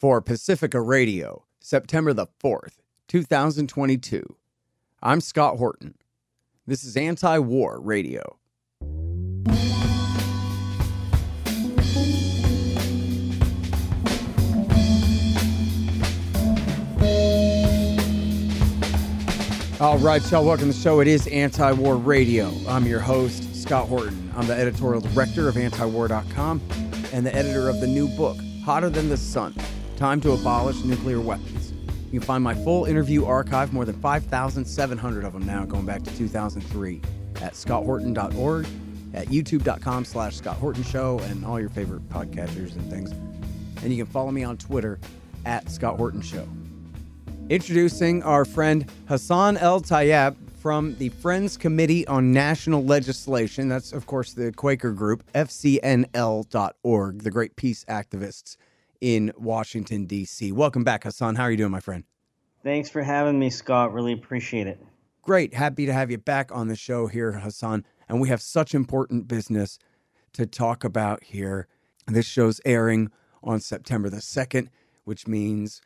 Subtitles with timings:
[0.00, 4.34] for Pacifica Radio, September the 4th, 2022.
[5.02, 5.94] I'm Scott Horton.
[6.66, 8.38] This is Anti War Radio.
[19.78, 21.00] All right, y'all, welcome to the show.
[21.00, 22.50] It is Anti War Radio.
[22.66, 24.32] I'm your host, Scott Horton.
[24.34, 26.62] I'm the editorial director of antiwar.com
[27.12, 29.54] and the editor of the new book, Hotter Than the Sun
[30.00, 31.74] Time to Abolish Nuclear Weapons.
[32.10, 36.02] You can find my full interview archive, more than 5,700 of them now, going back
[36.04, 37.02] to 2003,
[37.42, 38.66] at scotthorton.org,
[39.12, 43.10] at youtube.com slash Scott Horton Show, and all your favorite podcatchers and things.
[43.82, 44.98] And you can follow me on Twitter
[45.44, 46.48] at Scott Horton Show.
[47.50, 53.68] Introducing our friend Hassan El-Tayyab from the Friends Committee on National Legislation.
[53.68, 58.56] That's, of course, the Quaker group, FCNL.org, the great peace activists
[59.00, 60.52] in Washington, D.C.
[60.52, 61.36] Welcome back, Hassan.
[61.36, 62.04] How are you doing, my friend?
[62.62, 63.92] Thanks for having me, Scott.
[63.92, 64.78] Really appreciate it.
[65.22, 65.54] Great.
[65.54, 67.84] Happy to have you back on the show here, Hassan.
[68.08, 69.78] And we have such important business
[70.34, 71.66] to talk about here.
[72.06, 73.10] This show's airing
[73.42, 74.68] on September the 2nd,
[75.04, 75.80] which means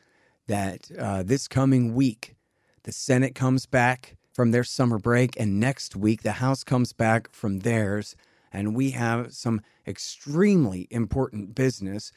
[0.47, 2.35] that uh, this coming week,
[2.83, 7.31] the Senate comes back from their summer break, and next week, the House comes back
[7.31, 8.15] from theirs.
[8.51, 12.11] And we have some extremely important business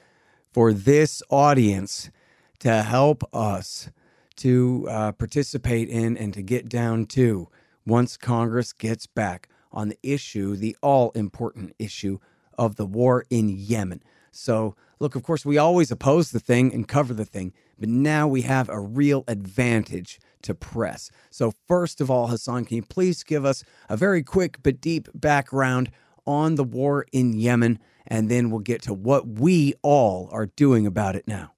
[0.59, 2.11] for this audience
[2.59, 3.91] to help us
[4.35, 7.49] to uh, participate in and to get down to
[7.87, 12.19] once Congress gets back on the issue, the all important issue
[12.59, 14.03] of the war in Yemen.
[14.33, 18.27] So, look, of course, we always oppose the thing and cover the thing, but now
[18.27, 21.09] we have a real advantage to press.
[21.31, 25.07] So, first of all, Hassan, can you please give us a very quick but deep
[25.15, 25.93] background
[26.29, 30.87] on the war in Yemen and then we'll get to what we all are doing
[30.87, 31.53] about it now.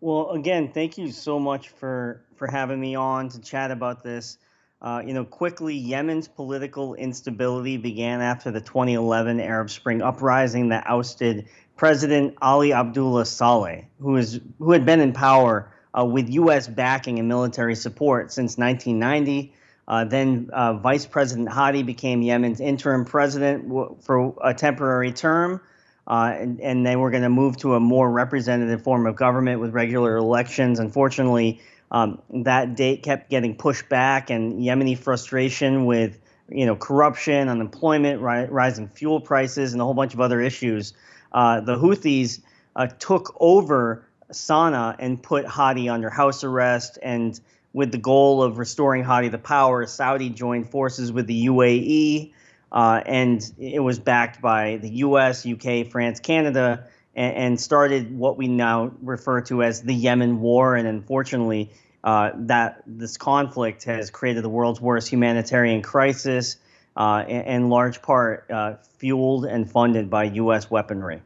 [0.00, 4.38] Well, again, thank you so much for for having me on to chat about this.
[4.82, 10.84] Uh, you know, quickly, Yemen's political instability began after the 2011 Arab Spring uprising that
[10.86, 16.68] ousted President Ali Abdullah Saleh, who is who had been in power uh, with U.S.
[16.68, 19.54] backing and military support since 1990.
[19.86, 25.60] Uh, then uh, Vice President Hadi became Yemen's interim president w- for a temporary term,
[26.06, 29.60] uh, and, and they were going to move to a more representative form of government
[29.60, 30.78] with regular elections.
[30.78, 36.18] Unfortunately, um, that date kept getting pushed back, and Yemeni frustration with
[36.48, 40.94] you know corruption, unemployment, ri- rising fuel prices, and a whole bunch of other issues.
[41.30, 42.40] Uh, the Houthis
[42.74, 47.38] uh, took over Sana'a and put Hadi under house arrest and
[47.74, 52.32] with the goal of restoring Hadi the power, Saudi joined forces with the UAE,
[52.72, 58.38] uh, and it was backed by the U.S., UK, France, Canada, and, and, started what
[58.38, 60.76] we now refer to as the Yemen War.
[60.76, 66.56] And unfortunately, uh, that this conflict has created the world's worst humanitarian crisis,
[66.96, 70.70] uh, in, in, large part uh, fueled and funded by U.S.
[70.70, 71.22] weaponry.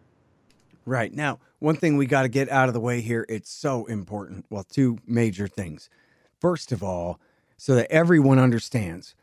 [0.86, 3.26] Right now, one thing we got to get out of the way here.
[3.28, 4.46] It's so important.
[4.48, 5.90] Well, two major things.
[6.40, 7.20] First of all,
[7.56, 9.14] so that everyone understands,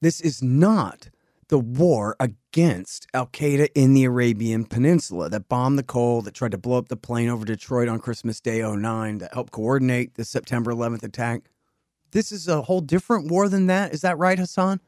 [0.00, 1.08] this is not
[1.48, 6.52] the war against Al Qaeda in the Arabian Peninsula that bombed the Cole, that tried
[6.52, 10.24] to blow up the plane over Detroit on Christmas Day 09, that helped coordinate the
[10.24, 11.42] September 11th attack.
[12.12, 13.92] This is a whole different war than that.
[13.92, 14.80] Is that right, Hassan?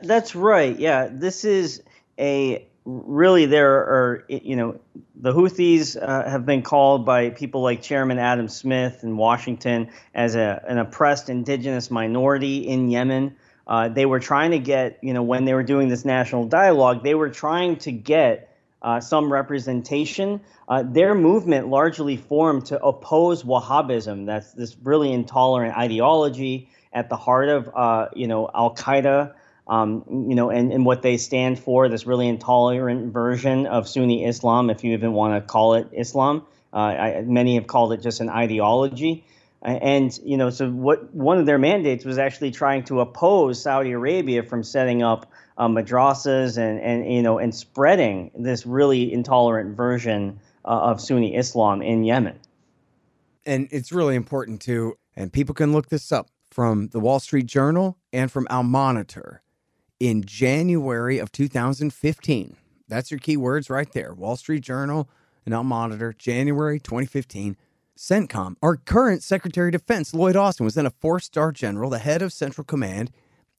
[0.00, 0.78] That's right.
[0.78, 1.08] Yeah.
[1.10, 1.82] This is
[2.18, 4.80] a really there are you know
[5.14, 10.36] the Houthis uh, have been called by people like Chairman Adam Smith in Washington as
[10.36, 13.36] a, an oppressed indigenous minority in Yemen.
[13.66, 17.04] Uh, they were trying to get you know when they were doing this national dialogue,
[17.04, 20.40] they were trying to get uh, some representation.
[20.66, 24.24] Uh, their movement largely formed to oppose Wahhabism.
[24.24, 29.34] That's this really intolerant ideology at the heart of uh, you know Al Qaeda
[29.68, 34.24] um, you know, and, and what they stand for, this really intolerant version of Sunni
[34.24, 36.46] Islam, if you even want to call it Islam.
[36.72, 39.24] Uh, I, many have called it just an ideology.
[39.60, 43.90] And, you know, so what one of their mandates was actually trying to oppose Saudi
[43.90, 49.76] Arabia from setting up uh, madrasas and, and, you know, and spreading this really intolerant
[49.76, 52.38] version uh, of Sunni Islam in Yemen.
[53.44, 57.46] And it's really important too, and people can look this up from the Wall Street
[57.46, 59.42] Journal and from Al Monitor
[60.00, 62.56] in January of 2015.
[62.88, 64.14] That's your keywords right there.
[64.14, 65.08] Wall Street Journal
[65.44, 67.56] and Al Monitor, January 2015.
[67.96, 71.98] CENTCOM, our current Secretary of Defense, Lloyd Austin, was then a four star general, the
[71.98, 73.10] head of Central Command,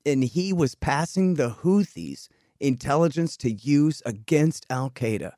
[0.05, 2.29] and he was passing the Houthis
[2.61, 5.33] intelligence to use against Al Qaeda.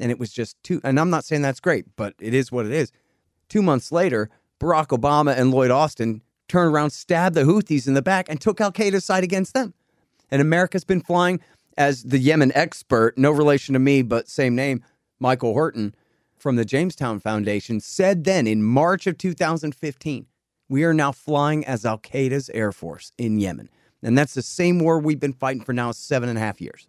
[0.00, 2.64] And it was just two, and I'm not saying that's great, but it is what
[2.64, 2.92] it is.
[3.50, 8.02] Two months later, Barack Obama and Lloyd Austin turned around, stabbed the Houthis in the
[8.02, 9.74] back, and took Al Qaeda's side against them.
[10.34, 11.38] And America's been flying
[11.78, 14.82] as the Yemen expert, no relation to me, but same name,
[15.20, 15.94] Michael Horton
[16.36, 20.26] from the Jamestown Foundation, said then in March of 2015,
[20.68, 23.68] we are now flying as Al Qaeda's Air Force in Yemen.
[24.02, 26.88] And that's the same war we've been fighting for now seven and a half years.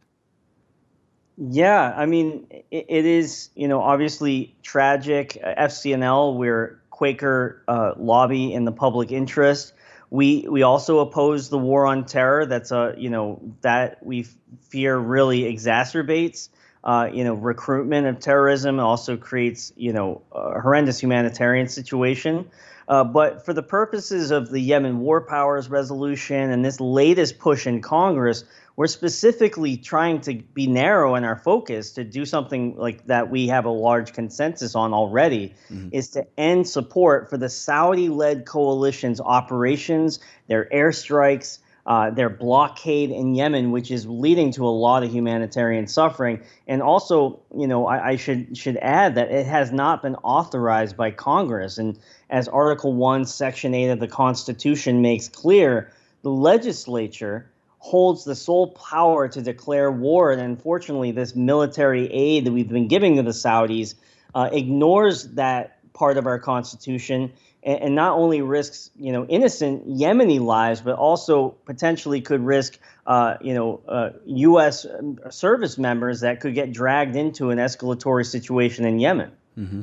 [1.38, 5.38] Yeah, I mean, it, is, you know, obviously tragic.
[5.44, 9.74] FCNL, we're Quaker uh, lobby in the public interest.
[10.10, 12.46] We we also oppose the war on terror.
[12.46, 14.28] That's a you know that we
[14.70, 16.50] fear really exacerbates
[16.84, 18.80] uh, you know recruitment of terrorism.
[18.80, 22.50] Also creates you know a horrendous humanitarian situation.
[22.88, 27.66] Uh, but for the purposes of the Yemen War Powers Resolution and this latest push
[27.66, 28.44] in Congress,
[28.76, 33.48] we're specifically trying to be narrow in our focus to do something like that we
[33.48, 35.90] have a large consensus on already mm-hmm.
[35.92, 43.12] is to end support for the Saudi led coalition's operations, their airstrikes, uh, their blockade
[43.12, 46.42] in Yemen, which is leading to a lot of humanitarian suffering.
[46.68, 50.98] And also, you know, I, I, should should add that it has not been authorized
[50.98, 51.78] by Congress.
[51.78, 52.00] And
[52.30, 55.92] as Article One, Section Eight of the Constitution makes clear,
[56.24, 60.32] the legislature holds the sole power to declare war.
[60.32, 63.94] And unfortunately, this military aid that we've been giving to the Saudis
[64.34, 67.32] uh, ignores that part of our constitution
[67.66, 72.80] and, and, not only risks you know innocent Yemeni lives, but also potentially could risk
[73.08, 74.86] uh, you know uh, U.S.
[75.30, 79.32] service members that could get dragged into an escalatory situation in Yemen.
[79.58, 79.82] Mm-hmm.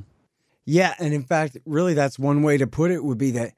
[0.65, 3.53] Yeah, and in fact, really, that's one way to put it would be that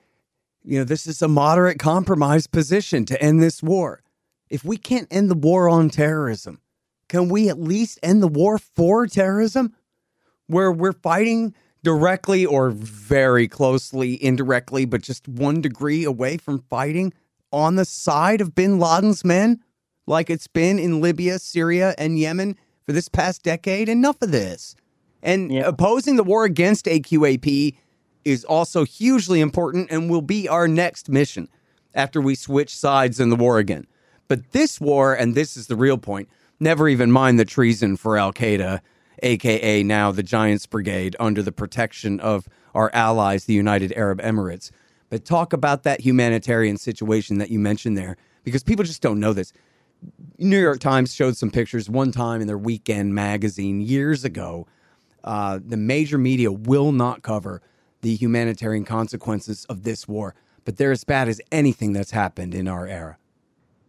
[0.64, 4.00] you know this is a moderate compromise position to end this war
[4.54, 6.60] if we can't end the war on terrorism,
[7.08, 9.74] can we at least end the war for terrorism?
[10.46, 11.54] Where we're fighting
[11.84, 17.12] directly or very closely, indirectly, but just one degree away from fighting
[17.52, 19.62] on the side of bin Laden's men,
[20.06, 23.88] like it's been in Libya, Syria, and Yemen for this past decade.
[23.88, 24.74] Enough of this.
[25.22, 25.62] And yeah.
[25.66, 27.76] opposing the war against AQAP
[28.24, 31.48] is also hugely important and will be our next mission
[31.94, 33.86] after we switch sides in the war again.
[34.26, 36.28] But this war, and this is the real point,
[36.58, 38.80] never even mind the treason for Al Qaeda,
[39.24, 44.70] aka now the Giants Brigade, under the protection of our allies, the United Arab Emirates.
[45.10, 49.32] But talk about that humanitarian situation that you mentioned there, because people just don't know
[49.32, 49.52] this.
[50.38, 54.66] New York Times showed some pictures one time in their weekend magazine years ago.
[55.22, 57.62] Uh, the major media will not cover
[58.02, 60.34] the humanitarian consequences of this war,
[60.64, 63.16] but they're as bad as anything that's happened in our era.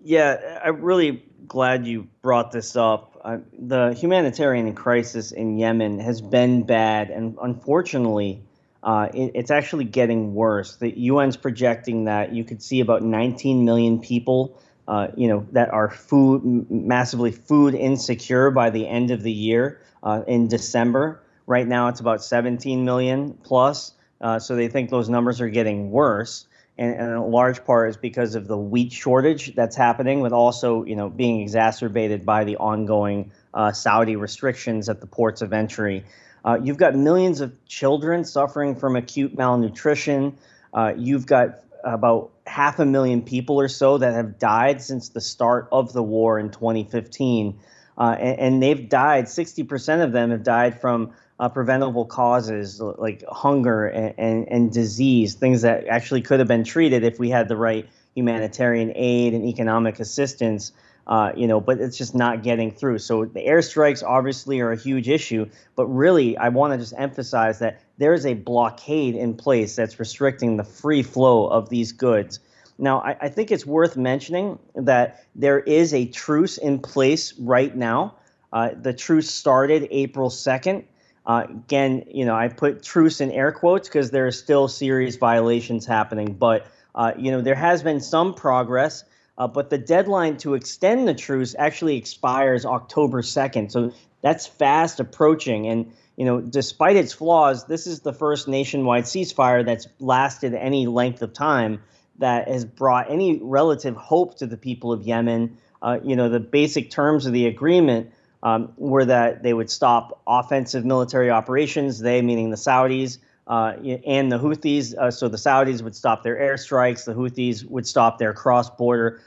[0.01, 3.19] Yeah, I'm really glad you brought this up.
[3.24, 8.42] Uh, the humanitarian crisis in Yemen has been bad, and unfortunately,
[8.83, 10.75] uh, it, it's actually getting worse.
[10.75, 15.71] The UN's projecting that you could see about 19 million people, uh, you know, that
[15.71, 21.21] are food massively food insecure by the end of the year uh, in December.
[21.48, 23.94] Right now, it's about 17 million plus.
[24.21, 26.45] Uh, so they think those numbers are getting worse
[26.77, 30.83] and, and a large part is because of the wheat shortage that's happening, with also
[30.83, 36.06] you know being exacerbated by the ongoing uh, Saudi restrictions at the ports of entry.
[36.44, 40.38] Uh, you've got millions of children suffering from acute malnutrition.
[40.74, 45.22] Uh, you've got about half a million people or so that have died since the
[45.22, 47.60] start of the war in 2015.
[47.98, 53.24] Uh, and, and, they've died, 60% of them have died from uh, preventable causes like
[53.27, 57.50] hunger and, and, and, disease, things that actually could have been treated if we had
[57.50, 60.72] the right humanitarian aid and economic assistance.
[61.08, 62.98] Uh, you know, but it's just not getting through.
[62.98, 67.60] So the airstrikes obviously are a huge issue, but really, I want to just emphasize
[67.60, 72.39] that there is a blockade in place that's restricting the free flow of these goods.
[72.80, 77.75] Now, I, I think it's worth mentioning that there is a truce in place right
[77.75, 78.15] now.
[78.51, 80.86] Uh, the truce started April 2nd.
[81.25, 85.15] Uh, again, you know, I put truce in air quotes because there are still serious
[85.15, 89.03] violations happening, but uh, you know, there has been some progress.
[89.38, 93.91] Uh, but the deadline to extend the truce actually expires October 2nd, so
[94.22, 95.67] that's fast approaching.
[95.67, 100.88] And you know, despite its flaws, this is the first nationwide ceasefire that's lasted any
[100.88, 101.82] length of time
[102.20, 105.58] that has brought any relative hope to the people of Yemen.
[105.82, 108.12] Uh, you know, the basic terms of the agreement
[108.44, 113.74] um, were that they would stop offensive military operations, they meaning the Saudis uh,
[114.06, 114.96] and the Houthis.
[114.96, 119.22] Uh, so the Saudis would stop their airstrikes, the Houthis would stop their cross border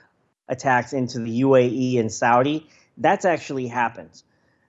[0.48, 2.66] attacks into the UAE and Saudi.
[2.96, 4.22] That's actually happened.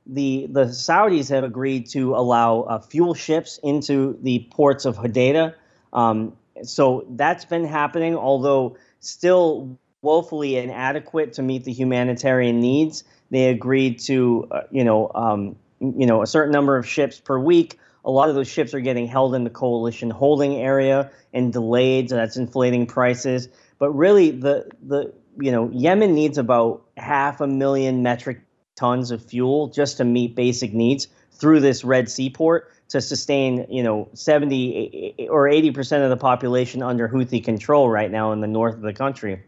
[0.06, 5.54] the the Saudis have agreed to allow uh, fuel ships into the ports of Hodeidah.
[5.94, 13.04] Um, so that's been happening, although still woefully inadequate to meet the humanitarian needs.
[13.32, 17.40] They agreed to, uh, you know, um, you know, a certain number of ships per
[17.40, 17.78] week.
[18.06, 22.10] A lot of those ships are getting held in the coalition holding area and delayed,
[22.10, 23.50] so that's inflating prices.
[23.78, 28.42] But really, the the you know, Yemen needs about half a million metric
[28.76, 33.66] tons of fuel just to meet basic needs through this Red Sea port to sustain,
[33.70, 38.48] you know, 70 or 80% of the population under Houthi control right now in the
[38.48, 39.42] north of the country.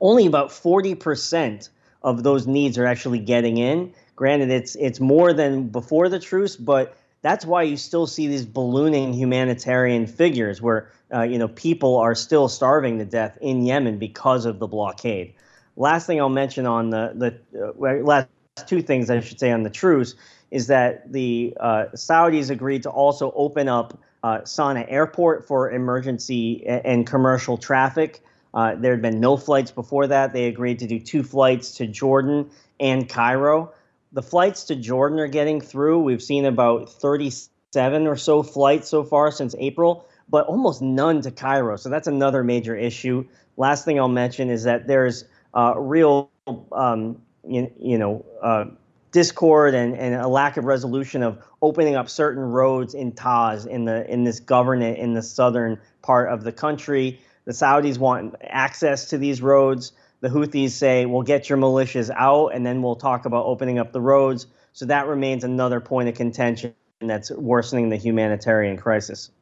[0.00, 1.68] Only about 40%
[2.02, 3.92] of those needs are actually getting in.
[4.16, 8.44] Granted, it's it's more than before the truce, but that's why you still see these
[8.44, 13.98] ballooning humanitarian figures where uh, you know people are still starving to death in Yemen
[13.98, 15.34] because of the blockade.
[15.76, 18.28] Last thing I'll mention on the the uh, last
[18.66, 20.14] two things I should say on the truce
[20.50, 26.66] is that the uh, Saudis agreed to also open up uh, Sana'a Airport for emergency
[26.66, 28.20] and commercial traffic.
[28.52, 30.32] Uh, there had been no flights before that.
[30.32, 33.72] They agreed to do two flights to Jordan and Cairo.
[34.12, 36.02] The flights to Jordan are getting through.
[36.02, 41.30] We've seen about 37 or so flights so far since April, but almost none to
[41.30, 41.76] Cairo.
[41.76, 43.26] So that's another major issue.
[43.56, 46.30] Last thing I'll mention is that there's uh, real,
[46.72, 48.64] um, you, you, know, uh,
[49.12, 53.84] discord and, and a lack of resolution of opening up certain roads in Taiz in
[53.84, 57.20] the in this government in the southern part of the country.
[57.50, 59.90] The Saudis want access to these roads.
[60.20, 63.90] The Houthis say, "We'll get your militias out, and then we'll talk about opening up
[63.90, 69.32] the roads." So that remains another point of contention that's worsening the humanitarian crisis.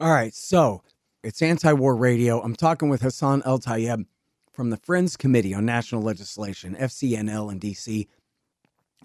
[0.00, 0.82] All right, so
[1.22, 2.42] it's anti-war radio.
[2.42, 4.06] I'm talking with Hassan El-Tayyab
[4.50, 8.08] from the Friends Committee on National Legislation, FCNL in DC.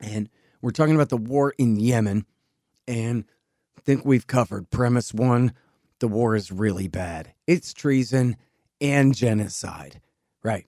[0.01, 0.27] And
[0.59, 2.25] we're talking about the war in Yemen.
[2.87, 3.25] And
[3.77, 5.53] I think we've covered premise one
[6.03, 7.31] the war is really bad.
[7.47, 8.35] It's treason
[8.81, 10.01] and genocide.
[10.43, 10.67] Right.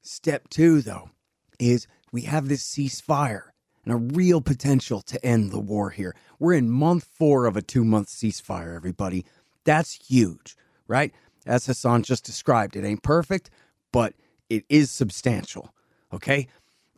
[0.00, 1.10] Step two, though,
[1.58, 3.50] is we have this ceasefire
[3.84, 6.16] and a real potential to end the war here.
[6.38, 9.26] We're in month four of a two month ceasefire, everybody.
[9.66, 10.56] That's huge,
[10.88, 11.12] right?
[11.44, 13.50] As Hassan just described, it ain't perfect,
[13.92, 14.14] but
[14.48, 15.74] it is substantial.
[16.14, 16.48] Okay.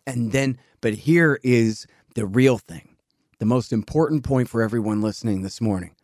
[0.07, 2.95] And then, but here is the real thing,
[3.41, 5.97] the most important point for everyone listening this morning.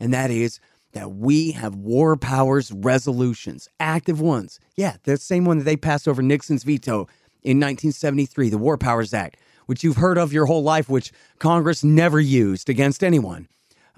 [0.00, 0.60] And that is
[0.92, 4.58] that we have war powers resolutions, active ones.
[4.76, 7.06] Yeah, the same one that they passed over Nixon's veto
[7.42, 11.82] in 1973, the War Powers Act, which you've heard of your whole life, which Congress
[11.84, 13.48] never used against anyone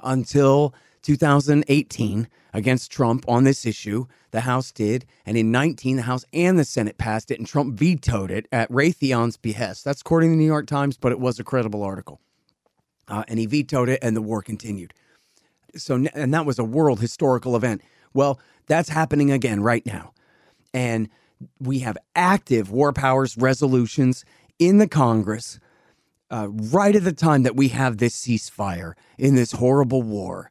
[0.02, 4.06] until 2018 against Trump on this issue.
[4.30, 5.04] The House did.
[5.26, 8.70] And in 19, the House and the Senate passed it, and Trump vetoed it at
[8.70, 9.84] Raytheon's behest.
[9.84, 12.20] That's according to the New York Times, but it was a credible article.
[13.08, 14.94] Uh, and he vetoed it, and the war continued.
[15.76, 17.82] So, and that was a world historical event.
[18.14, 20.12] Well, that's happening again right now.
[20.74, 21.08] And
[21.58, 24.24] we have active war powers resolutions
[24.58, 25.58] in the Congress
[26.30, 30.50] uh, right at the time that we have this ceasefire in this horrible war.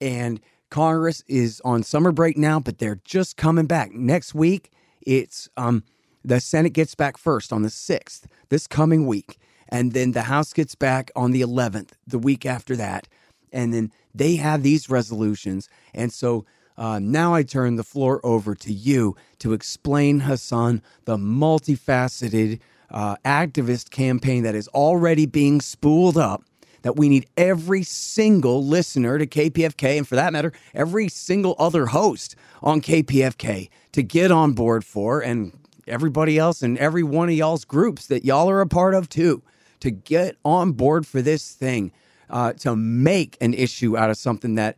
[0.00, 3.92] And Congress is on summer break now, but they're just coming back.
[3.92, 5.84] Next week, it's um,
[6.24, 9.38] the Senate gets back first on the 6th, this coming week.
[9.68, 13.08] And then the House gets back on the 11th, the week after that.
[13.52, 15.68] And then they have these resolutions.
[15.94, 16.44] And so
[16.76, 23.16] uh, now I turn the floor over to you to explain, Hassan, the multifaceted uh,
[23.24, 26.42] activist campaign that is already being spooled up
[26.82, 31.86] that we need every single listener to KPFK, and for that matter, every single other
[31.86, 35.56] host on KPFK to get on board for, and
[35.86, 39.42] everybody else and every one of y'all's groups that y'all are a part of too,
[39.80, 41.92] to get on board for this thing,
[42.32, 44.76] uh, to make an issue out of something that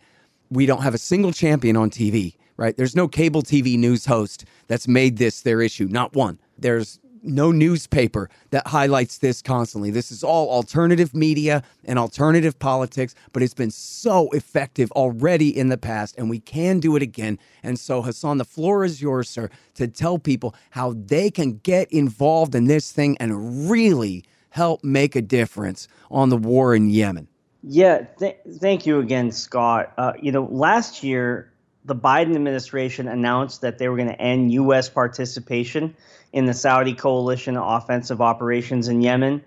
[0.50, 2.76] we don't have a single champion on TV, right?
[2.76, 6.38] There's no cable TV news host that's made this their issue, not one.
[6.58, 9.90] There's no newspaper that highlights this constantly.
[9.90, 15.68] This is all alternative media and alternative politics, but it's been so effective already in
[15.70, 17.38] the past, and we can do it again.
[17.62, 21.90] And so, Hassan, the floor is yours, sir, to tell people how they can get
[21.90, 27.26] involved in this thing and really help make a difference on the war in Yemen.
[27.66, 29.92] Yeah, th- thank you again, Scott.
[29.96, 31.50] Uh, you know, last year,
[31.86, 34.90] the Biden administration announced that they were going to end U.S.
[34.90, 35.96] participation
[36.32, 39.42] in the Saudi coalition offensive operations in Yemen.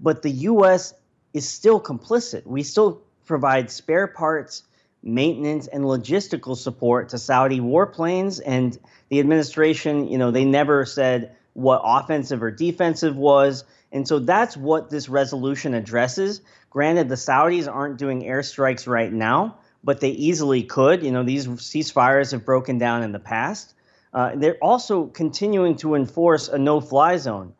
[0.00, 0.94] But the U.S.
[1.32, 2.44] is still complicit.
[2.44, 4.64] We still provide spare parts,
[5.04, 8.40] maintenance, and logistical support to Saudi warplanes.
[8.44, 8.76] And
[9.10, 13.62] the administration, you know, they never said what offensive or defensive was.
[13.92, 16.42] And so that's what this resolution addresses.
[16.70, 21.02] Granted, the Saudis aren't doing airstrikes right now, but they easily could.
[21.02, 23.74] You know, these ceasefires have broken down in the past.
[24.12, 27.54] Uh, they're also continuing to enforce a no fly zone.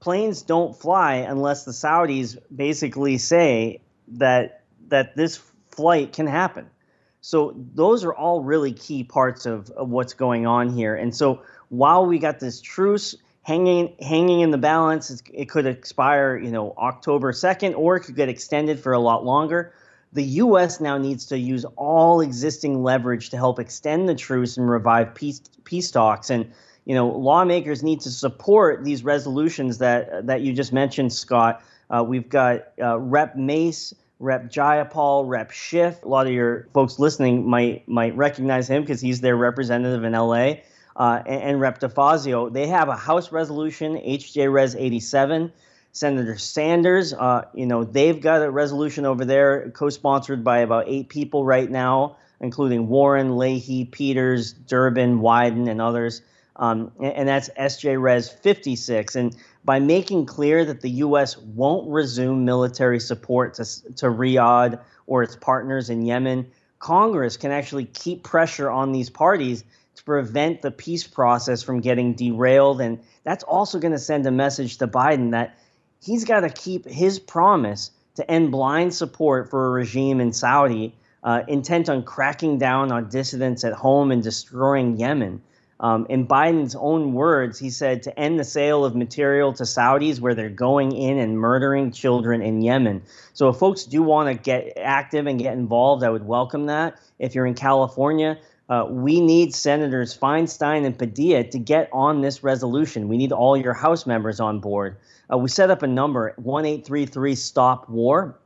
[0.00, 5.40] Planes don't fly unless the Saudis basically say that that this
[5.70, 6.68] flight can happen.
[7.20, 10.94] So those are all really key parts of, of what's going on here.
[10.94, 16.36] And so while we got this truce hanging hanging in the balance, it could expire,
[16.36, 19.72] you know, October 2nd, or it could get extended for a lot longer.
[20.12, 20.80] The U.S.
[20.80, 25.40] now needs to use all existing leverage to help extend the truce and revive peace
[25.64, 26.30] peace talks.
[26.30, 26.50] And
[26.84, 31.62] you know, lawmakers need to support these resolutions that that you just mentioned, Scott.
[31.90, 33.36] Uh, we've got uh, Rep.
[33.36, 34.50] Mace Rep.
[34.50, 35.50] Jayapal, Rep.
[35.50, 36.02] Schiff.
[36.02, 40.12] A lot of your folks listening might might recognize him because he's their representative in
[40.12, 40.54] LA.
[40.96, 41.80] Uh, and, and, Rep.
[41.80, 42.52] DeFazio.
[42.52, 45.52] They have a House resolution, HJ Res 87.
[45.94, 51.08] Senator Sanders, uh, you know, they've got a resolution over there, co-sponsored by about eight
[51.08, 56.20] people right now, including Warren, Leahy, Peters, Durbin, Wyden, and others.
[56.56, 59.14] Um, and, and, that's SJ Res 56.
[59.14, 61.36] And by making clear that the U.S.
[61.38, 66.46] won't resume military support to, to Riyadh or its partners in Yemen,
[66.80, 69.64] Congress can actually keep pressure on these parties
[70.04, 72.80] prevent the peace process from getting derailed.
[72.80, 75.58] And that's also going to send a message to Biden that
[76.02, 80.94] he's got to keep his promise to end blind support for a regime in Saudi
[81.24, 85.42] uh, intent on cracking down on dissidents at home and destroying Yemen.
[85.80, 90.20] Um, in Biden's own words, he said to end the sale of material to Saudis
[90.20, 93.02] where they're going in and murdering children in Yemen.
[93.32, 97.00] So, if folks do want to get active and get involved, I would welcome that.
[97.18, 102.42] If you're in California, uh, we need Senators Feinstein and Padilla to get on this
[102.42, 103.08] resolution.
[103.08, 104.96] We need all your House members on board.
[105.32, 108.38] Uh, we set up a number, 1833 Stop War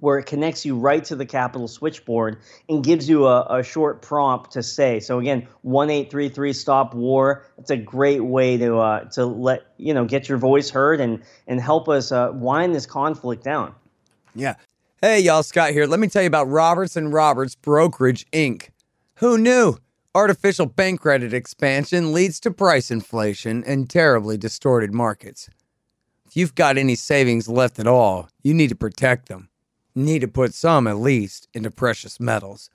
[0.00, 2.38] where it connects you right to the Capitol switchboard
[2.68, 5.00] and gives you a, a short prompt to say.
[5.00, 7.44] So again, one eight three three stop war.
[7.58, 11.22] It's a great way to uh, to let you know get your voice heard and
[11.46, 13.74] and help us uh, wind this conflict down.
[14.34, 14.56] Yeah.
[15.00, 15.86] Hey y'all, Scott here.
[15.86, 18.68] Let me tell you about Roberts and Roberts Brokerage Inc.
[19.20, 19.76] Who knew?
[20.14, 25.50] Artificial bank credit expansion leads to price inflation and terribly distorted markets.
[26.26, 29.50] If you've got any savings left at all, you need to protect them
[29.94, 32.70] You need to put some at least into precious metals.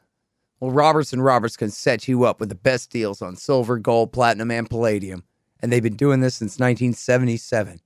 [0.59, 4.13] Well, Roberts and Roberts can set you up with the best deals on silver, gold,
[4.13, 5.23] platinum, and palladium,
[5.61, 7.81] and they've been doing this since 1977.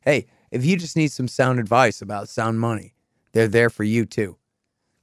[0.00, 2.94] Hey, if you just need some sound advice about sound money,
[3.32, 4.38] they're there for you too.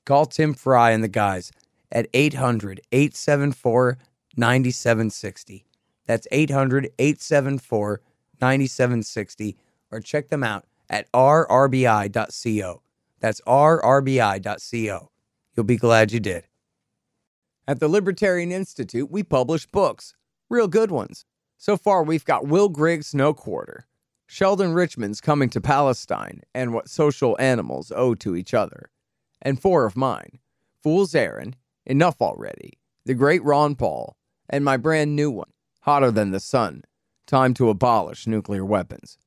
[0.05, 1.51] Call Tim Fry and the guys
[1.91, 3.97] at 800 874
[4.37, 5.65] 9760.
[6.05, 8.01] That's 800 874
[8.41, 9.57] 9760,
[9.91, 12.81] or check them out at rrbi.co.
[13.19, 15.11] That's rrbi.co.
[15.55, 16.45] You'll be glad you did.
[17.67, 20.15] At the Libertarian Institute, we publish books,
[20.49, 21.25] real good ones.
[21.57, 23.85] So far, we've got Will Grigg's No Quarter,
[24.25, 28.89] Sheldon Richman's Coming to Palestine, and What Social Animals Owe to Each Other,
[29.41, 30.39] and four of mine
[30.81, 31.57] Fool's Errand,
[31.89, 34.15] Enough Already, The Great Ron Paul,
[34.47, 35.49] and my brand new one,
[35.81, 36.83] Hotter Than the Sun
[37.25, 39.17] Time to Abolish Nuclear Weapons.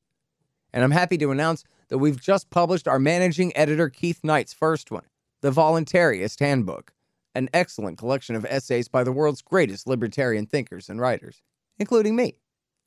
[0.71, 4.91] And I'm happy to announce that we've just published our managing editor Keith Knight's first
[4.91, 5.03] one,
[5.41, 6.93] The Voluntarist Handbook,
[7.35, 11.41] an excellent collection of essays by the world's greatest libertarian thinkers and writers,
[11.77, 12.37] including me.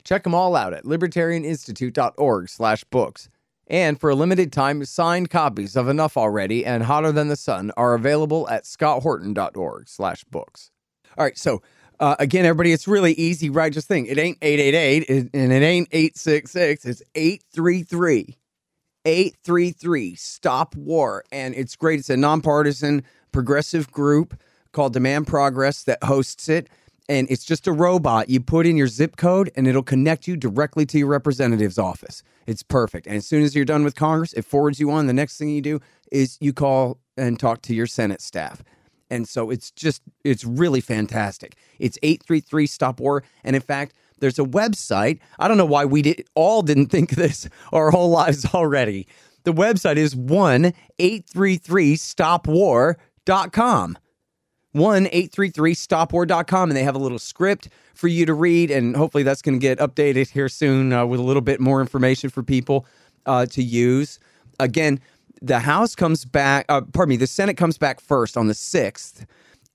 [0.05, 3.29] Check them all out at libertarianinstitute.org/books.
[3.69, 7.73] And for a limited time, signed copies of Enough Already and Hotter Than the Sun
[7.77, 10.71] are available at scotthorton.org/books.
[11.19, 11.63] All right, so
[11.99, 13.73] uh, again, everybody, it's really easy, right?
[13.73, 18.37] Just think, it ain't 888 and it ain't 866, it's 833
[19.07, 21.25] 833 Stop War.
[21.31, 22.01] And it's great.
[22.01, 24.39] It's a nonpartisan progressive group
[24.73, 26.69] called Demand Progress that hosts it.
[27.09, 28.29] And it's just a robot.
[28.29, 32.23] You put in your zip code and it'll connect you directly to your representative's office.
[32.47, 33.07] It's perfect.
[33.07, 35.07] And as soon as you're done with Congress, it forwards you on.
[35.07, 38.63] The next thing you do is you call and talk to your Senate staff.
[39.09, 41.57] And so it's just, it's really fantastic.
[41.79, 43.23] It's 833 Stop War.
[43.45, 45.21] And in fact, there's a website.
[45.39, 49.07] I don't know why we did, all didn't think this our whole lives already.
[49.45, 53.99] The website is 1 833 stopwar.com.
[54.77, 56.71] 1 833 stopwar.com.
[56.71, 58.71] And they have a little script for you to read.
[58.71, 61.81] And hopefully that's going to get updated here soon uh, with a little bit more
[61.81, 62.87] information for people
[63.27, 64.19] uh, to use.
[64.61, 65.01] Again,
[65.43, 69.27] the House comes back, uh, pardon me, the Senate comes back first on the 6th.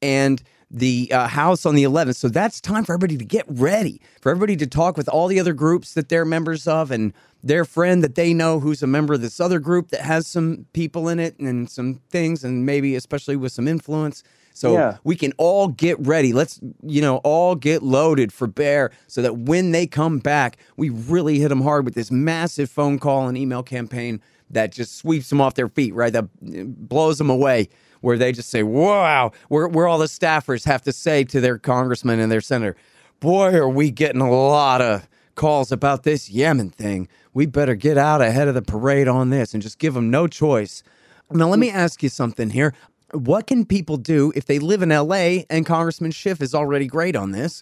[0.02, 2.16] And the uh, House on the 11th.
[2.16, 5.40] So that's time for everybody to get ready, for everybody to talk with all the
[5.40, 9.14] other groups that they're members of and their friend that they know who's a member
[9.14, 12.96] of this other group that has some people in it and some things, and maybe
[12.96, 14.24] especially with some influence.
[14.54, 14.98] So Yeah.
[15.04, 16.34] we can all get ready.
[16.34, 20.90] Let's, you know, all get loaded for Bear so that when they come back, we
[20.90, 25.30] really hit them hard with this massive phone call and email campaign that just sweeps
[25.30, 26.12] them off their feet, right?
[26.12, 27.70] That uh, blows them away,
[28.02, 31.58] where they just say, wow, where, where all the staffers have to say to their
[31.58, 32.76] congressman and their senator,
[33.20, 37.08] boy, are we getting a lot of calls about this Yemen thing.
[37.34, 40.28] We better get out ahead of the parade on this and just give them no
[40.28, 40.84] choice.
[41.32, 42.74] Now, let me ask you something here.
[43.14, 47.16] What can people do if they live in LA and Congressman Schiff is already great
[47.16, 47.62] on this?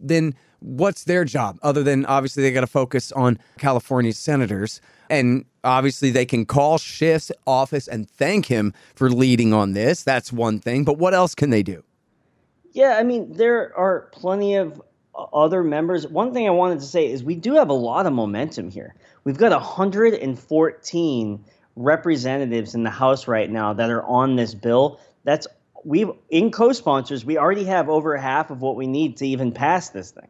[0.00, 4.80] Then what's their job other than obviously they got to focus on California senators?
[5.10, 10.02] And obviously they can call Schiff's office and thank him for leading on this.
[10.02, 10.84] That's one thing.
[10.84, 11.82] But what else can they do?
[12.72, 14.80] Yeah, I mean, there are plenty of
[15.32, 16.06] other members.
[16.06, 18.94] One thing I wanted to say is we do have a lot of momentum here.
[19.24, 21.44] We've got 114
[21.78, 25.00] representatives in the House right now that are on this bill.
[25.24, 25.46] That's
[25.84, 29.90] we've in co-sponsors, we already have over half of what we need to even pass
[29.90, 30.28] this thing.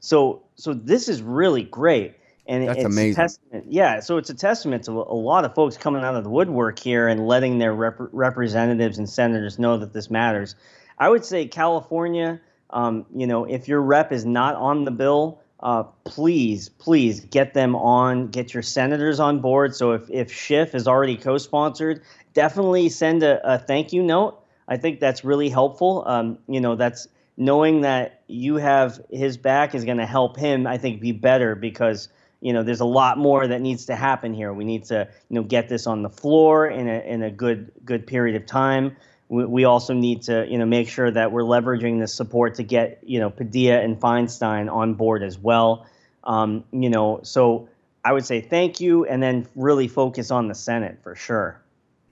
[0.00, 2.14] So so this is really great.
[2.46, 3.12] And That's it's amazing.
[3.12, 6.24] A testament, yeah, so it's a testament to a lot of folks coming out of
[6.24, 10.56] the woodwork here and letting their rep- representatives and senators know that this matters.
[10.98, 15.42] I would say California, um, you know, if your rep is not on the bill,
[15.60, 19.74] uh, please, please get them on, get your senators on board.
[19.74, 24.40] So if, if Schiff is already co sponsored, definitely send a, a thank you note.
[24.68, 26.04] I think that's really helpful.
[26.06, 30.66] Um, you know, that's knowing that you have his back is going to help him,
[30.66, 32.08] I think, be better because
[32.40, 34.52] you know there's a lot more that needs to happen here.
[34.52, 37.72] We need to you know get this on the floor in a in a good
[37.84, 38.96] good period of time.
[39.28, 42.62] We, we also need to you know make sure that we're leveraging this support to
[42.62, 45.86] get you know Padilla and Feinstein on board as well.
[46.24, 47.68] Um, you know, so
[48.04, 51.60] I would say thank you, and then really focus on the Senate for sure.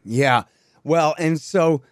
[0.05, 0.45] Yeah.
[0.85, 1.83] Well, and so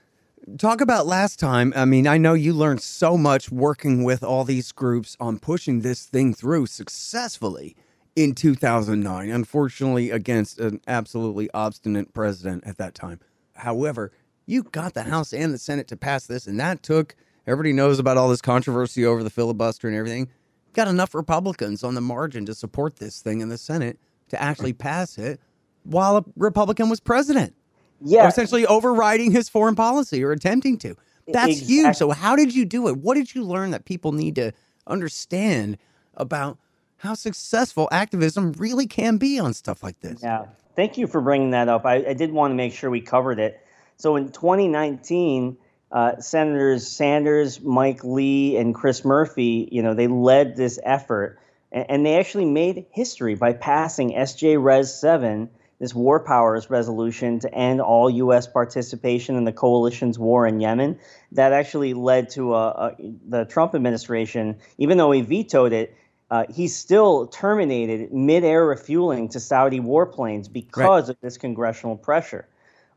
[0.59, 1.73] talk about last time.
[1.77, 5.81] I mean, I know you learned so much working with all these groups on pushing
[5.81, 7.77] this thing through successfully
[8.15, 13.21] in 2009, unfortunately, against an absolutely obstinate president at that time.
[13.57, 14.13] However,
[14.47, 17.15] you got the House and the Senate to pass this, and that took
[17.47, 20.29] everybody knows about all this controversy over the filibuster and everything.
[20.73, 24.73] Got enough Republicans on the margin to support this thing in the Senate to actually
[24.73, 25.41] pass it
[25.85, 27.55] while a Republican was president
[28.01, 30.97] Yeah, essentially overriding his foreign policy or attempting to.
[31.29, 31.97] That's huge.
[31.97, 32.99] So, how did you do it?
[32.99, 34.53] What did you learn that people need to
[34.87, 35.79] understand
[36.15, 36.59] about
[36.99, 40.21] how successful activism really can be on stuff like this?
[40.23, 40.47] Yeah.
[40.77, 41.87] Thank you for bringing that up.
[41.87, 43.64] I, I did want to make sure we covered it.
[43.97, 45.57] So in 2019,
[45.93, 51.39] uh, Senators Sanders, Mike Lee, and Chris Murphy, you know, they led this effort,
[51.71, 57.41] and, and they actually made history by passing SJ Res 7, this war powers resolution
[57.41, 58.47] to end all U.S.
[58.47, 60.99] participation in the coalition's war in Yemen.
[61.33, 62.97] That actually led to a, a,
[63.29, 65.97] the Trump administration, even though he vetoed it,
[66.31, 72.49] uh, he still terminated mid-air refueling to Saudi warplanes because of this congressional pressure.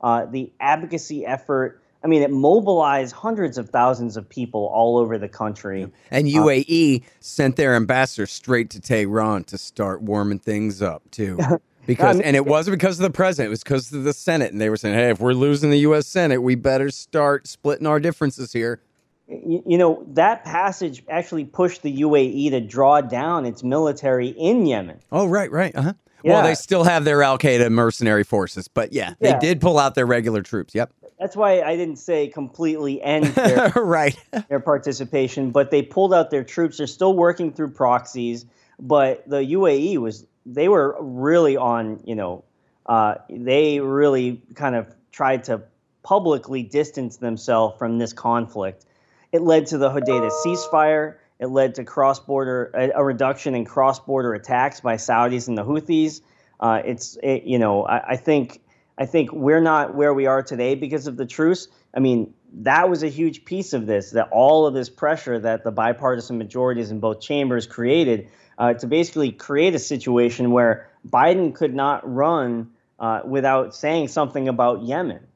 [0.01, 5.17] Uh, the advocacy effort, I mean, it mobilized hundreds of thousands of people all over
[5.17, 5.91] the country.
[6.11, 11.39] And UAE sent their ambassador straight to Tehran to start warming things up too.
[11.87, 14.51] Because and it wasn't because of the president, it was because of the Senate.
[14.51, 17.87] And they were saying, Hey, if we're losing the US Senate, we better start splitting
[17.87, 18.81] our differences here.
[19.29, 24.99] You, know, that passage actually pushed the UAE to draw down its military in Yemen.
[25.11, 25.75] Oh, right, right.
[25.75, 25.93] Uh-huh.
[25.93, 26.41] Well, Yeah.
[26.41, 30.05] they still have their Al Qaeda mercenary forces, but yeah, they did pull out their
[30.05, 30.73] regular troops.
[30.73, 30.91] Yep.
[31.19, 34.15] That's why I didn't say completely end their, right.
[34.49, 36.77] their participation, but they pulled out their troops.
[36.77, 38.45] They're still working through proxies,
[38.79, 42.01] but the UAE was they were really on.
[42.05, 42.43] You know,
[42.85, 45.63] uh, they really kind of tried to
[46.03, 48.85] publicly distance themselves from this conflict.
[49.31, 51.15] It led to the Hodeidah ceasefire.
[51.39, 56.21] It led to cross-border a, a reduction in cross-border attacks by Saudis and the Houthis.
[56.59, 58.61] Uh, it's it, you know I, I think
[58.97, 61.67] I think we're not where we are today because of the truce.
[61.93, 64.11] I mean that was a huge piece of this.
[64.11, 68.87] That all of this pressure that the bipartisan majorities in both chambers created uh, to
[68.87, 75.27] basically create a situation where Biden could not run uh, without saying something about Yemen.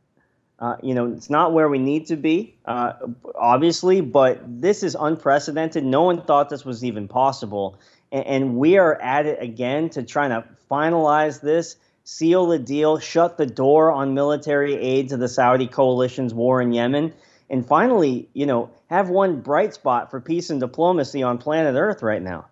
[0.62, 2.94] Uh, you know, it's not where we need to be, uh,
[3.34, 5.84] obviously, but this is unprecedented.
[5.84, 7.80] No one thought this was even possible.
[8.12, 13.00] And, and we are at it again to try to finalize this, seal the deal,
[13.00, 17.12] shut the door on military aid to the Saudi coalition's war in Yemen.
[17.50, 22.04] and finally, you know, have one bright spot for peace and diplomacy on planet Earth
[22.04, 22.46] right now.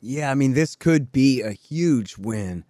[0.00, 2.64] Yeah, I mean, this could be a huge win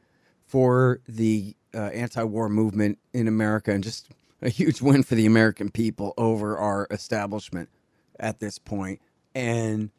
[0.47, 4.09] for the uh, anti-war movement in America, and just
[4.43, 7.69] a huge win for the American people over our establishment
[8.19, 9.01] at this point.
[9.35, 9.91] And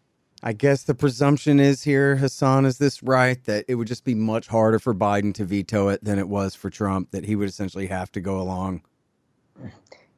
[0.41, 3.43] I guess the presumption is here, Hassan, is this right?
[3.45, 6.55] That it would just be much harder for Biden to veto it than it was
[6.55, 8.81] for Trump, that he would essentially have to go along?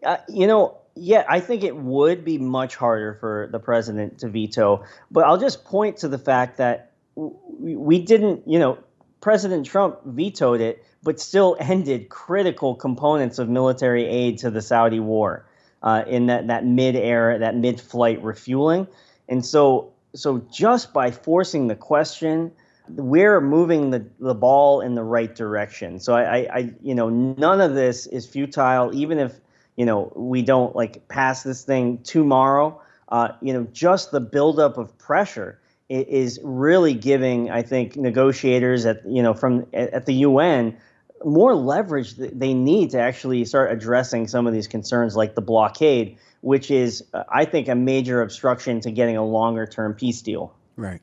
[0.03, 4.29] Uh, you know, yeah, I think it would be much harder for the president to
[4.29, 4.83] veto.
[5.09, 8.77] But I'll just point to the fact that we didn't, you know,
[9.21, 14.99] President Trump vetoed it, but still ended critical components of military aid to the Saudi
[14.99, 15.45] war
[15.83, 18.87] uh, in that, that mid-air, that mid-flight refueling.
[19.29, 22.51] And so, so just by forcing the question,
[22.89, 25.99] we're moving the, the ball in the right direction.
[25.99, 29.39] So I, I, I, you know, none of this is futile, even if,
[29.77, 32.81] you know, we don't like pass this thing tomorrow.
[33.09, 35.60] Uh, you know, just the buildup of pressure
[35.91, 40.77] is really giving, I think, negotiators at you know from at the UN
[41.23, 45.41] more leverage that they need to actually start addressing some of these concerns, like the
[45.41, 50.21] blockade, which is, uh, I think, a major obstruction to getting a longer term peace
[50.21, 50.55] deal.
[50.75, 51.01] Right.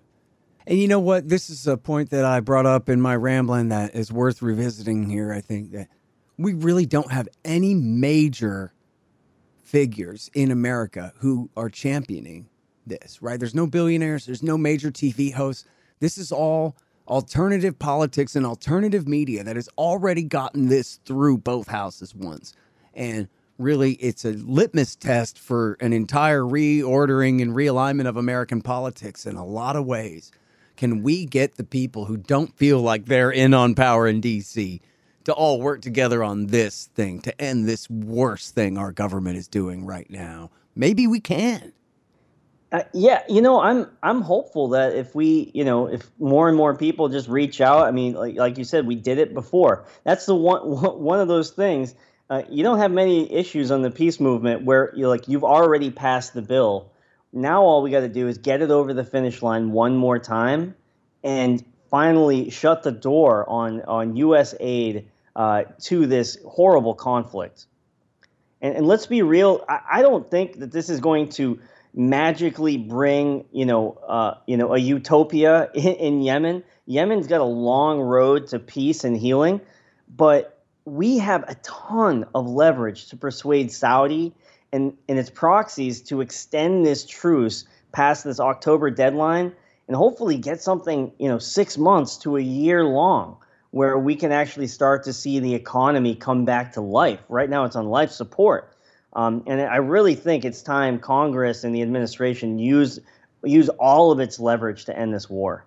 [0.67, 1.29] And you know what?
[1.29, 5.09] This is a point that I brought up in my rambling that is worth revisiting
[5.09, 5.33] here.
[5.33, 5.89] I think that
[6.37, 8.75] we really don't have any major
[9.63, 12.49] figures in America who are championing
[12.89, 13.39] this, right?
[13.39, 15.65] There's no billionaires, there's no major TV hosts.
[16.01, 21.69] This is all alternative politics and alternative media that has already gotten this through both
[21.69, 22.53] houses once.
[22.95, 29.27] And really, it's a litmus test for an entire reordering and realignment of American politics
[29.27, 30.31] in a lot of ways.
[30.77, 34.81] Can we get the people who don't feel like they're in on power in DC
[35.25, 39.49] to all work together on this thing to end this worst thing our government is
[39.49, 40.51] doing right now?
[40.77, 41.73] Maybe we can.
[42.71, 46.57] Uh, yeah, you know, I'm I'm hopeful that if we, you know, if more and
[46.57, 49.87] more people just reach out, I mean, like like you said, we did it before.
[50.05, 50.61] That's the one
[51.03, 51.95] one of those things.
[52.29, 55.91] Uh, you don't have many issues on the peace movement where you like you've already
[55.91, 56.93] passed the bill.
[57.33, 60.19] Now all we got to do is get it over the finish line one more
[60.19, 60.75] time,
[61.25, 64.55] and finally shut the door on on U.S.
[64.61, 67.65] aid uh, to this horrible conflict.
[68.61, 69.65] And, and let's be real.
[69.69, 71.61] I, I don't think that this is going to
[71.95, 76.65] magically bring you know uh, you know a utopia in, in Yemen.
[76.87, 79.61] Yemen's got a long road to peace and healing,
[80.09, 84.35] but we have a ton of leverage to persuade Saudi
[84.73, 89.53] and, and its proxies to extend this truce past this October deadline
[89.87, 93.37] and hopefully get something, you know, six months to a year long
[93.71, 97.21] where we can actually start to see the economy come back to life.
[97.29, 98.75] Right now it's on life support.
[99.19, 103.01] Um, and I really think it's time Congress and the administration use
[103.43, 105.67] use all of its leverage to end this war.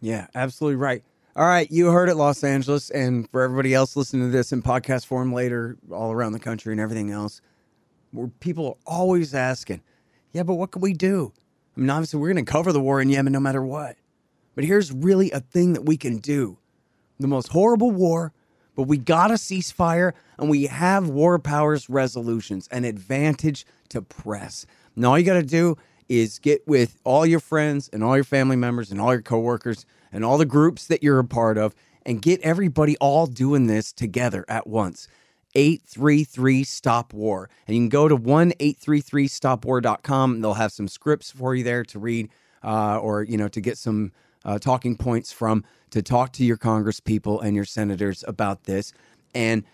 [0.00, 1.04] Yeah, absolutely right.
[1.36, 4.60] All right, you heard it, Los Angeles, and for everybody else listening to this in
[4.60, 7.40] podcast form later, all around the country and everything else,
[8.10, 9.82] where people are always asking,
[10.32, 11.32] "Yeah, but what can we do?"
[11.76, 13.98] I mean, obviously, we're going to cover the war in Yemen no matter what.
[14.56, 16.58] But here's really a thing that we can do:
[17.20, 18.32] the most horrible war
[18.80, 24.64] but we got a ceasefire and we have war powers resolutions, an advantage to press.
[24.96, 25.76] Now, all you got to do
[26.08, 29.84] is get with all your friends and all your family members and all your coworkers
[30.10, 31.74] and all the groups that you're a part of
[32.06, 35.08] and get everybody all doing this together at once.
[35.54, 37.50] 833 Stop War.
[37.66, 40.40] And you can go to 1 833 stopwar.com.
[40.40, 42.30] They'll have some scripts for you there to read
[42.64, 44.12] uh, or, you know, to get some
[44.44, 48.92] uh, talking points from to talk to your Congress people and your senators about this.
[49.34, 49.64] And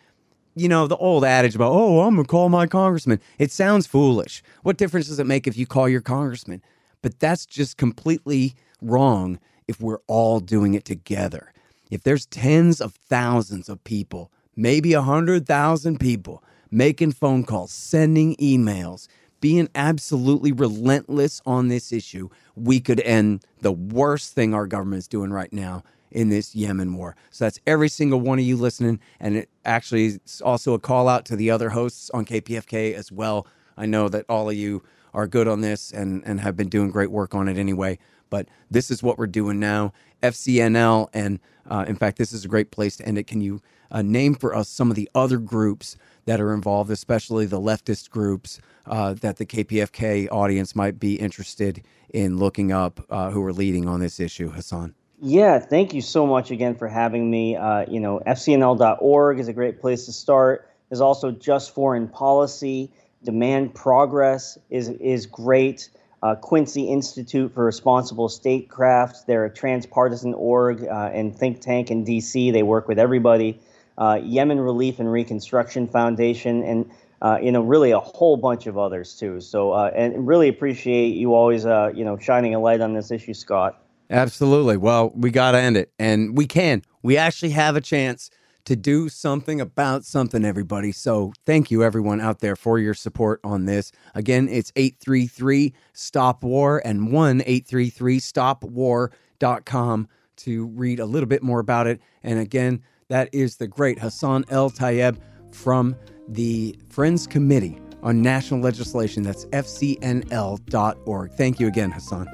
[0.57, 3.21] you know, the old adage about, oh, I'm going to call my congressman.
[3.39, 4.43] It sounds foolish.
[4.63, 6.63] What difference does it make if you call your congressman?
[7.03, 11.53] But that's just completely wrong if we're all doing it together.
[11.91, 18.35] If there's tens of thousands of people, maybe a 100,000 people making phone calls, sending
[18.37, 19.09] emails,
[19.47, 25.07] being absolutely relentless on this issue, we could end the worst thing our government is
[25.07, 27.15] doing right now in this Yemen war.
[27.31, 28.99] So that's every single one of you listening.
[29.21, 33.13] And it actually is also a call out to the other hosts on KPFK as
[33.13, 33.47] well.
[33.77, 34.83] I know that all of you
[35.15, 38.01] are good on this and, and have been doing great work on it anyway.
[38.31, 39.93] But this is what we're doing now.
[40.25, 41.39] FCNL, and
[41.71, 43.29] uh, in fact, this is a great place to end it.
[43.29, 45.97] Can you uh, name for us some of the other groups
[46.27, 51.83] that are involved, especially the leftist groups uh, that the KPFK audience might be interested
[52.11, 54.95] in looking up uh, who are leading on this issue, Hassan?
[55.21, 57.57] Yeah, thank you so much again for having me.
[57.57, 60.69] Uh, you know, FCNL.org is a great place to start.
[60.89, 62.93] There's also Just Foreign Policy.
[63.25, 65.89] Demand Progress is is great.
[66.23, 69.27] Uh, Quincy Institute for Responsible Statecraft.
[69.27, 72.51] They're a transpartisan org uh, and think tank in D.C.
[72.51, 73.61] They work with everybody.
[73.99, 76.91] Uh, Yemen Relief and Reconstruction Foundation, and
[77.23, 79.41] uh, you know, really a whole bunch of others too.
[79.41, 83.11] So, uh, and really appreciate you always, uh, you know, shining a light on this
[83.11, 83.83] issue, Scott.
[84.11, 84.77] Absolutely.
[84.77, 86.83] Well, we got to end it, and we can.
[87.03, 88.31] We actually have a chance
[88.67, 90.93] to do something about something, everybody.
[90.93, 93.93] So thank you, everyone out there, for your support on this.
[94.15, 101.61] Again, it's 833 Stop War and 1 833 StopWar.com to read a little bit more
[101.61, 102.01] about it.
[102.23, 105.19] And again, that is the great Hassan El-Tayyab
[105.53, 105.97] from
[106.29, 109.23] the Friends Committee on National Legislation.
[109.23, 111.33] That's fcnl.org.
[111.33, 112.27] Thank you again, Hassan.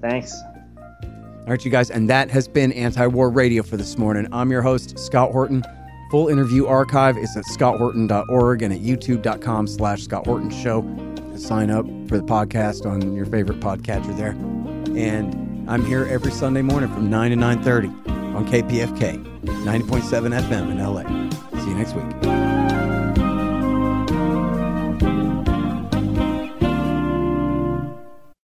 [0.00, 0.34] Thanks.
[1.02, 4.28] All right, you guys, and that has been Anti War Radio for this morning.
[4.32, 5.64] I'm your host, Scott Horton.
[6.12, 10.82] Full interview archive is at scotthorton.org and at youtube.com slash Scott Horton Show.
[11.36, 14.32] Sign up for the podcast on your favorite podcatcher there.
[14.96, 20.78] And I'm here every Sunday morning from 9 to 9.30 on KPFK, 90.7 FM in
[20.78, 21.60] LA.
[21.60, 22.71] See you next week.